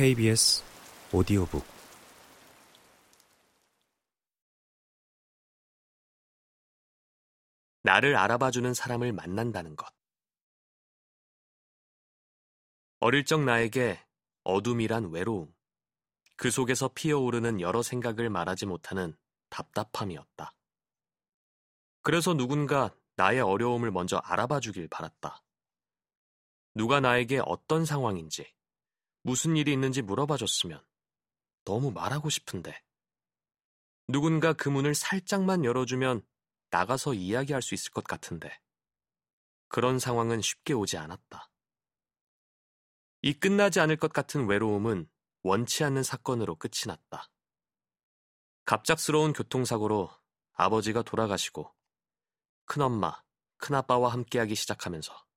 KBS 0.00 0.64
오디오북 1.12 1.62
나를 7.82 8.16
알아봐주는 8.16 8.72
사람을 8.72 9.12
만난다는 9.12 9.76
것. 9.76 9.92
어릴 13.00 13.26
적 13.26 13.44
나에게 13.44 14.02
어둠이란 14.44 15.10
외로움, 15.10 15.54
그 16.38 16.50
속에서 16.50 16.88
피어오르는 16.88 17.60
여러 17.60 17.82
생각을 17.82 18.30
말하지 18.30 18.64
못하는 18.64 19.14
답답함이었다. 19.50 20.54
그래서 22.00 22.32
누군가 22.32 22.90
나의 23.16 23.42
어려움을 23.42 23.90
먼저 23.90 24.16
알아봐 24.16 24.60
주길 24.60 24.88
바랐다. 24.88 25.42
누가 26.74 27.00
나에게 27.00 27.42
어떤 27.44 27.84
상황인지, 27.84 28.50
무슨 29.22 29.56
일이 29.56 29.72
있는지 29.72 30.02
물어봐 30.02 30.36
줬으면 30.36 30.82
너무 31.64 31.90
말하고 31.90 32.30
싶은데. 32.30 32.82
누군가 34.08 34.52
그 34.52 34.68
문을 34.68 34.94
살짝만 34.94 35.64
열어주면 35.64 36.26
나가서 36.70 37.14
이야기할 37.14 37.62
수 37.62 37.74
있을 37.74 37.92
것 37.92 38.04
같은데. 38.04 38.60
그런 39.68 39.98
상황은 39.98 40.40
쉽게 40.40 40.72
오지 40.72 40.96
않았다. 40.96 41.50
이 43.22 43.34
끝나지 43.34 43.80
않을 43.80 43.96
것 43.96 44.12
같은 44.12 44.46
외로움은 44.46 45.08
원치 45.42 45.84
않는 45.84 46.02
사건으로 46.02 46.56
끝이 46.56 46.86
났다. 46.86 47.30
갑작스러운 48.64 49.32
교통사고로 49.32 50.10
아버지가 50.52 51.02
돌아가시고 51.02 51.74
큰엄마, 52.64 53.22
큰아빠와 53.58 54.12
함께하기 54.12 54.54
시작하면서 54.54 55.29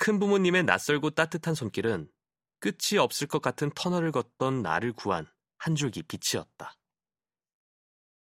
큰 0.00 0.18
부모님의 0.18 0.64
낯설고 0.64 1.10
따뜻한 1.10 1.54
손길은 1.54 2.10
끝이 2.58 2.98
없을 2.98 3.26
것 3.26 3.42
같은 3.42 3.70
터널을 3.74 4.12
걷던 4.12 4.62
나를 4.62 4.94
구한 4.94 5.30
한 5.58 5.74
줄기 5.74 6.02
빛이었다. 6.02 6.74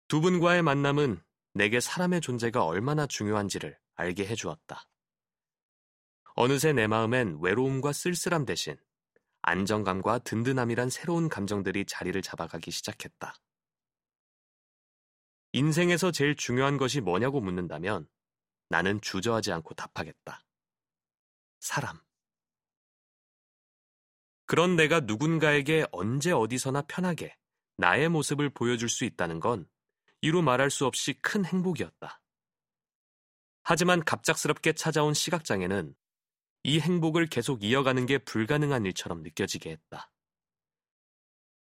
두 0.08 0.22
분과의 0.22 0.62
만남은 0.62 1.22
내게 1.52 1.78
사람의 1.78 2.22
존재가 2.22 2.64
얼마나 2.64 3.06
중요한지를 3.06 3.78
알게 3.96 4.26
해주었다. 4.26 4.88
어느새 6.36 6.72
내 6.72 6.86
마음엔 6.86 7.38
외로움과 7.42 7.92
쓸쓸함 7.92 8.46
대신 8.46 8.78
안정감과 9.42 10.20
든든함이란 10.20 10.88
새로운 10.88 11.28
감정들이 11.28 11.84
자리를 11.84 12.22
잡아가기 12.22 12.70
시작했다. 12.70 13.34
인생에서 15.52 16.12
제일 16.12 16.34
중요한 16.34 16.78
것이 16.78 17.02
뭐냐고 17.02 17.42
묻는다면 17.42 18.08
나는 18.70 19.02
주저하지 19.02 19.52
않고 19.52 19.74
답하겠다. 19.74 20.47
사람. 21.68 22.00
그런 24.46 24.74
내가 24.74 25.00
누군가에게 25.00 25.84
언제 25.92 26.32
어디서나 26.32 26.80
편하게 26.88 27.36
나의 27.76 28.08
모습을 28.08 28.48
보여줄 28.48 28.88
수 28.88 29.04
있다는 29.04 29.38
건 29.38 29.68
이루 30.22 30.40
말할 30.40 30.70
수 30.70 30.86
없이 30.86 31.12
큰 31.20 31.44
행복이었다. 31.44 32.22
하지만 33.64 34.02
갑작스럽게 34.02 34.72
찾아온 34.72 35.12
시각장애는 35.12 35.94
이 36.62 36.80
행복을 36.80 37.26
계속 37.26 37.62
이어가는 37.62 38.06
게 38.06 38.16
불가능한 38.16 38.86
일처럼 38.86 39.22
느껴지게 39.22 39.70
했다. 39.70 40.10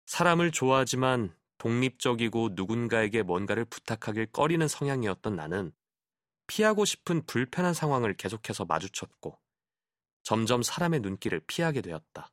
사람을 0.04 0.52
좋아하지만 0.52 1.34
독립적이고 1.56 2.50
누군가에게 2.52 3.22
뭔가를 3.22 3.64
부탁하길 3.64 4.26
꺼리는 4.26 4.68
성향이었던 4.68 5.36
나는 5.36 5.72
피하고 6.48 6.84
싶은 6.84 7.24
불편한 7.24 7.72
상황을 7.72 8.14
계속해서 8.18 8.66
마주쳤고 8.66 9.40
점점 10.26 10.60
사람의 10.60 11.00
눈길을 11.02 11.38
피하게 11.46 11.82
되었다. 11.82 12.32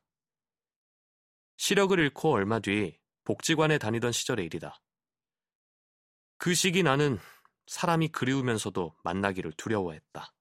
시력을 1.58 1.96
잃고 2.00 2.32
얼마 2.32 2.58
뒤 2.58 2.98
복지관에 3.22 3.78
다니던 3.78 4.10
시절의 4.10 4.46
일이다. 4.46 4.82
그 6.36 6.54
시기 6.54 6.82
나는 6.82 7.20
사람이 7.68 8.08
그리우면서도 8.08 8.96
만나기를 9.04 9.52
두려워했다. 9.52 10.34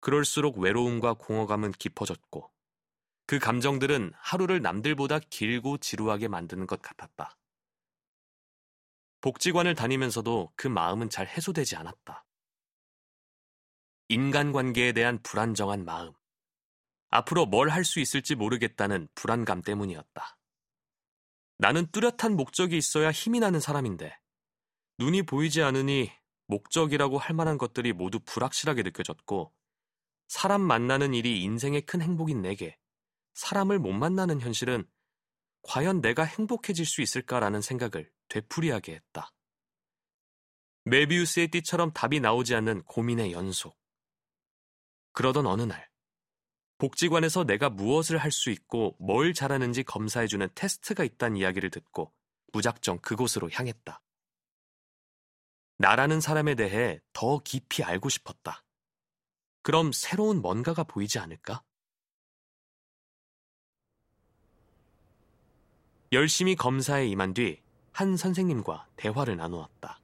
그럴수록 0.00 0.58
외로움과 0.58 1.14
공허감은 1.14 1.72
깊어졌고 1.72 2.52
그 3.24 3.38
감정들은 3.38 4.12
하루를 4.14 4.60
남들보다 4.60 5.20
길고 5.20 5.78
지루하게 5.78 6.28
만드는 6.28 6.66
것 6.66 6.82
같았다. 6.82 7.38
복지관을 9.22 9.74
다니면서도 9.74 10.52
그 10.54 10.68
마음은 10.68 11.08
잘 11.08 11.26
해소되지 11.26 11.76
않았다. 11.76 12.26
인간관계에 14.08 14.92
대한 14.92 15.22
불안정한 15.22 15.84
마음. 15.84 16.12
앞으로 17.10 17.46
뭘 17.46 17.68
할 17.70 17.84
수 17.84 18.00
있을지 18.00 18.34
모르겠다는 18.34 19.08
불안감 19.14 19.62
때문이었다. 19.62 20.38
나는 21.58 21.86
뚜렷한 21.90 22.36
목적이 22.36 22.78
있어야 22.78 23.10
힘이 23.10 23.40
나는 23.40 23.60
사람인데, 23.60 24.16
눈이 24.98 25.22
보이지 25.24 25.62
않으니 25.62 26.10
목적이라고 26.46 27.18
할 27.18 27.34
만한 27.34 27.58
것들이 27.58 27.92
모두 27.92 28.20
불확실하게 28.20 28.82
느껴졌고, 28.82 29.52
사람 30.28 30.60
만나는 30.62 31.12
일이 31.12 31.42
인생의 31.42 31.82
큰 31.82 32.00
행복인 32.00 32.40
내게 32.40 32.78
사람을 33.34 33.78
못 33.78 33.92
만나는 33.92 34.40
현실은 34.40 34.88
과연 35.62 36.00
내가 36.00 36.22
행복해질 36.24 36.86
수 36.86 37.02
있을까라는 37.02 37.60
생각을 37.60 38.10
되풀이하게 38.28 38.94
했다. 38.94 39.32
메비우스의 40.84 41.48
띠처럼 41.48 41.92
답이 41.92 42.20
나오지 42.20 42.54
않는 42.54 42.84
고민의 42.84 43.32
연속. 43.32 43.76
그러던 45.12 45.46
어느 45.46 45.62
날, 45.62 45.89
복지관에서 46.80 47.44
내가 47.44 47.70
무엇을 47.70 48.18
할 48.18 48.32
수 48.32 48.50
있고 48.50 48.96
뭘 48.98 49.34
잘하는지 49.34 49.84
검사해주는 49.84 50.48
테스트가 50.54 51.04
있다는 51.04 51.36
이야기를 51.36 51.70
듣고 51.70 52.12
무작정 52.52 52.98
그곳으로 52.98 53.48
향했다. 53.52 54.02
나라는 55.78 56.20
사람에 56.20 56.56
대해 56.56 57.00
더 57.12 57.38
깊이 57.38 57.84
알고 57.84 58.08
싶었다. 58.08 58.64
그럼 59.62 59.92
새로운 59.92 60.42
뭔가가 60.42 60.82
보이지 60.82 61.18
않을까? 61.20 61.62
열심히 66.12 66.56
검사에 66.56 67.06
임한 67.06 67.34
뒤 67.34 67.60
한 68.00 68.16
선생님과 68.16 68.88
대화를 68.96 69.36
나누었다. 69.36 70.00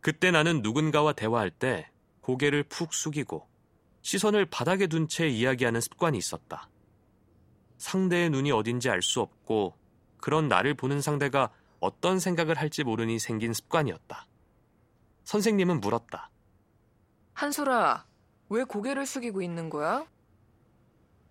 그때 0.00 0.30
나는 0.30 0.62
누군가와 0.62 1.14
대화할 1.14 1.50
때 1.50 1.90
고개를 2.20 2.62
푹 2.62 2.94
숙이고 2.94 3.49
시선을 4.02 4.46
바닥에 4.46 4.86
둔 4.86 5.08
채 5.08 5.28
이야기하는 5.28 5.80
습관이 5.80 6.16
있었다. 6.18 6.68
상대의 7.78 8.30
눈이 8.30 8.50
어딘지 8.52 8.88
알 8.90 9.02
수 9.02 9.20
없고 9.20 9.74
그런 10.18 10.48
나를 10.48 10.74
보는 10.74 11.00
상대가 11.00 11.50
어떤 11.80 12.18
생각을 12.18 12.56
할지 12.58 12.84
모르니 12.84 13.18
생긴 13.18 13.52
습관이었다. 13.54 14.26
선생님은 15.24 15.80
물었다. 15.80 16.30
한솔아, 17.34 18.06
왜 18.50 18.64
고개를 18.64 19.06
숙이고 19.06 19.40
있는 19.40 19.70
거야? 19.70 20.06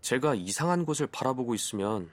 제가 0.02 0.34
이상한 0.36 0.86
곳을 0.86 1.08
바라보고 1.08 1.54
있으면 1.54 2.10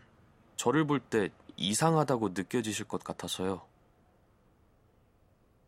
저를 0.56 0.87
볼 0.87 1.00
때 1.00 1.31
이상하다고 1.56 2.31
느껴지실 2.31 2.87
것 2.87 3.03
같아서요. 3.03 3.62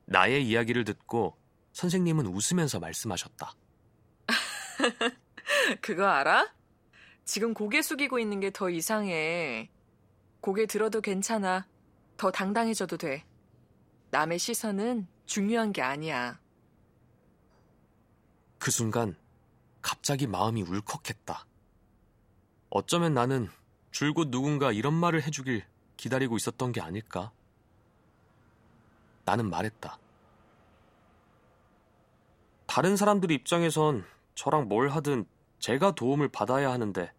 나의 0.05 0.47
이야기를 0.47 0.85
듣고 0.85 1.37
선생님은 1.73 2.27
웃으면서 2.27 2.79
말씀하셨다. 2.81 3.53
그거 5.81 6.07
알아? 6.07 6.53
지금 7.25 7.55
고개 7.55 7.83
숙이고 7.83 8.19
있는 8.19 8.41
게 8.41 8.51
더 8.51 8.71
이상해. 8.71 9.71
고개 10.41 10.67
들어도 10.67 11.01
괜찮아. 11.01 11.67
더 12.17 12.31
당당해져도 12.31 12.97
돼. 12.97 13.25
남의 14.11 14.39
시선은 14.39 15.07
중요한 15.27 15.73
게 15.73 15.83
아니야. 15.83 16.41
그 18.59 18.71
순간 18.71 19.17
갑자기 19.83 20.27
마음이 20.27 20.63
울컥했다. 20.63 21.47
어쩌면 22.71 23.15
나는 23.15 23.49
줄곧 23.91 24.31
누군가 24.31 24.73
이런 24.73 24.95
말을 24.95 25.23
해주길 25.23 25.65
기다리고 25.97 26.37
있었던 26.37 26.73
게 26.73 26.81
아닐까? 26.81 27.33
나는 29.25 29.51
말했다. 29.51 29.99
다른 32.67 32.97
사람들 32.97 33.31
입장에선 33.31 34.05
저랑 34.39 34.69
뭘 34.69 34.89
하든 34.89 35.27
제가 35.59 35.97
도움을 35.97 36.29
받아야 36.29 36.71
하는데 36.71 37.13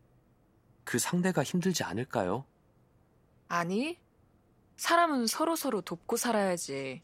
그 0.85 0.97
상대가 0.99 1.43
힘들지 1.43 1.83
않을까요? 1.83 2.45
아니, 3.49 3.99
사람은 4.77 5.27
서로 5.27 5.57
서로 5.57 5.81
돕고 5.81 6.15
살아야지. 6.15 7.03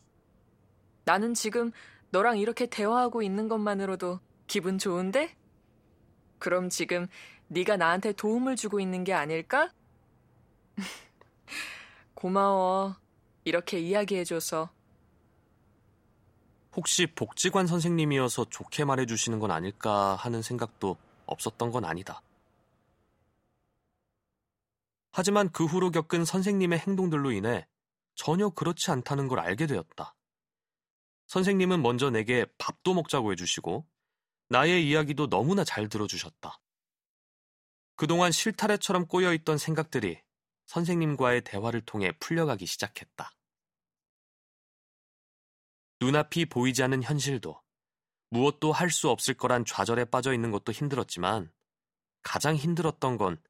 나는 1.03 1.33
지금 1.33 1.73
너랑 2.11 2.37
이렇게 2.37 2.65
대화하고 2.65 3.23
있는 3.23 3.49
것만으로도 3.49 4.21
기분 4.47 4.77
좋은데? 4.77 5.35
그럼 6.39 6.69
지금 6.69 7.07
네가 7.49 7.75
나한테 7.75 8.13
도움을 8.13 8.55
주고 8.55 8.79
있는 8.79 9.03
게 9.03 9.11
아닐까? 9.11 9.69
고마워. 12.15 12.95
이렇게 13.43 13.79
이야기해줘서. 13.81 14.74
혹시 16.75 17.07
복지관 17.07 17.67
선생님이어서 17.67 18.45
좋게 18.49 18.83
말해주시는 18.85 19.39
건 19.39 19.51
아닐까 19.51 20.15
하는 20.15 20.41
생각도 20.41 20.97
없었던 21.25 21.71
건 21.71 21.85
아니다. 21.85 22.21
하지만 25.11 25.49
그 25.51 25.65
후로 25.65 25.91
겪은 25.91 26.25
선생님의 26.25 26.79
행동들로 26.79 27.31
인해 27.31 27.65
전혀 28.15 28.49
그렇지 28.49 28.91
않다는 28.91 29.29
걸 29.29 29.39
알게 29.39 29.67
되었다. 29.67 30.13
선생님은 31.27 31.81
먼저 31.81 32.09
내게 32.09 32.45
밥도 32.57 32.93
먹자고 32.93 33.31
해주시고 33.31 33.85
나의 34.49 34.87
이야기도 34.87 35.29
너무나 35.29 35.63
잘 35.63 35.87
들어주셨다. 35.87 36.59
그동안 37.95 38.33
실타래처럼 38.33 39.07
꼬여있던 39.07 39.57
생각들이 39.57 40.21
선생님과의 40.65 41.41
대화를 41.45 41.81
통해 41.81 42.11
풀려가기 42.19 42.65
시작했다. 42.65 43.31
눈앞이 46.01 46.45
보이지 46.45 46.83
않는 46.83 47.03
현실도 47.03 47.61
무엇도 48.29 48.71
할 48.71 48.89
수 48.89 49.09
없을 49.09 49.33
거란 49.33 49.65
좌절에 49.65 50.05
빠져 50.05 50.33
있는 50.33 50.51
것도 50.51 50.71
힘들었지만 50.71 51.51
가장 52.21 52.55
힘들었던 52.55 53.17
건 53.17 53.41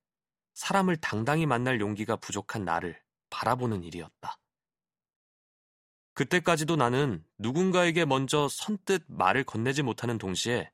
사람을 0.53 0.97
당당히 0.97 1.45
만날 1.45 1.79
용기가 1.79 2.15
부족한 2.15 2.65
나를 2.65 3.01
바라보는 3.29 3.83
일이었다. 3.83 4.39
그때까지도 6.13 6.75
나는 6.77 7.25
누군가에게 7.37 8.05
먼저 8.05 8.47
선뜻 8.47 9.03
말을 9.07 9.43
건네지 9.43 9.81
못하는 9.83 10.17
동시에 10.17 10.71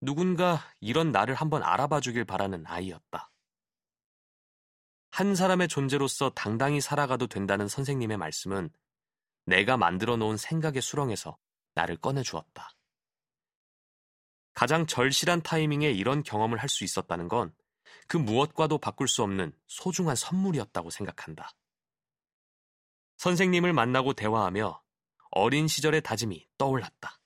누군가 0.00 0.60
이런 0.80 1.12
나를 1.12 1.34
한번 1.34 1.62
알아봐 1.62 2.00
주길 2.00 2.24
바라는 2.24 2.66
아이였다. 2.66 3.30
한 5.12 5.34
사람의 5.36 5.68
존재로서 5.68 6.30
당당히 6.30 6.80
살아가도 6.80 7.28
된다는 7.28 7.68
선생님의 7.68 8.16
말씀은 8.16 8.70
내가 9.44 9.76
만들어 9.76 10.16
놓은 10.16 10.36
생각의 10.36 10.82
수렁에서 10.82 11.38
나를 11.74 11.96
꺼내 11.96 12.22
주었다. 12.22 12.70
가장 14.54 14.86
절실한 14.86 15.42
타이밍에 15.42 15.90
이런 15.90 16.22
경험을 16.22 16.58
할 16.58 16.68
수 16.68 16.84
있었다는 16.84 17.28
건 17.28 17.54
그 18.06 18.16
무엇과도 18.16 18.78
바꿀 18.78 19.08
수 19.08 19.22
없는 19.22 19.52
소중한 19.66 20.16
선물이었다고 20.16 20.90
생각한다. 20.90 21.50
선생님을 23.16 23.72
만나고 23.72 24.12
대화하며 24.12 24.82
어린 25.30 25.68
시절의 25.68 26.02
다짐이 26.02 26.48
떠올랐다. 26.58 27.20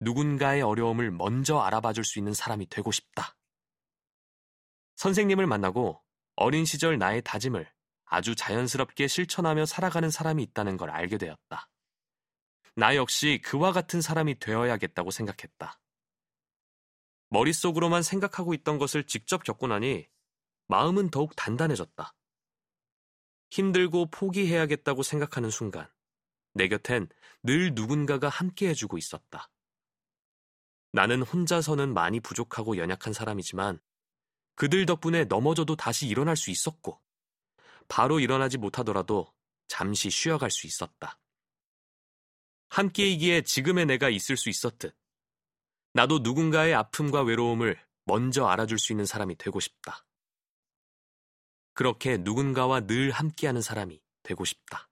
누군가의 0.00 0.62
어려움을 0.62 1.10
먼저 1.10 1.58
알아봐 1.58 1.92
줄 1.92 2.04
수 2.04 2.18
있는 2.18 2.34
사람이 2.34 2.68
되고 2.68 2.92
싶다. 2.92 3.36
선생님을 4.96 5.46
만나고 5.46 6.02
어린 6.36 6.64
시절 6.64 6.98
나의 6.98 7.22
다짐을 7.22 7.70
아주 8.06 8.34
자연스럽게 8.34 9.08
실천하며 9.08 9.66
살아가는 9.66 10.10
사람이 10.10 10.42
있다는 10.42 10.76
걸 10.76 10.90
알게 10.90 11.18
되었다. 11.18 11.68
나 12.74 12.94
역시 12.94 13.40
그와 13.44 13.72
같은 13.72 14.00
사람이 14.00 14.38
되어야겠다고 14.38 15.10
생각했다. 15.10 15.80
머릿속으로만 17.30 18.02
생각하고 18.02 18.54
있던 18.54 18.78
것을 18.78 19.04
직접 19.04 19.42
겪고 19.42 19.66
나니 19.66 20.06
마음은 20.68 21.10
더욱 21.10 21.34
단단해졌다. 21.36 22.14
힘들고 23.50 24.10
포기해야겠다고 24.10 25.02
생각하는 25.02 25.50
순간 25.50 25.88
내 26.54 26.68
곁엔 26.68 27.08
늘 27.42 27.72
누군가가 27.74 28.28
함께 28.28 28.68
해주고 28.68 28.98
있었다. 28.98 29.50
나는 30.92 31.22
혼자서는 31.22 31.92
많이 31.92 32.20
부족하고 32.20 32.78
연약한 32.78 33.12
사람이지만 33.12 33.80
그들 34.54 34.86
덕분에 34.86 35.24
넘어져도 35.24 35.76
다시 35.76 36.06
일어날 36.06 36.36
수 36.36 36.50
있었고 36.50 37.00
바로 37.88 38.20
일어나지 38.20 38.58
못하더라도 38.58 39.32
잠시 39.68 40.10
쉬어갈 40.10 40.50
수 40.50 40.66
있었다. 40.66 41.18
함께이기에 42.68 43.42
지금의 43.42 43.86
내가 43.86 44.08
있을 44.08 44.36
수 44.36 44.48
있었듯 44.48 44.96
나도 45.92 46.18
누군가의 46.18 46.74
아픔과 46.74 47.22
외로움을 47.22 47.80
먼저 48.04 48.46
알아줄 48.46 48.78
수 48.78 48.92
있는 48.92 49.06
사람이 49.06 49.36
되고 49.36 49.60
싶다. 49.60 50.04
그렇게 51.72 52.16
누군가와 52.16 52.86
늘 52.86 53.10
함께하는 53.10 53.60
사람이 53.62 54.02
되고 54.22 54.44
싶다. 54.44 54.88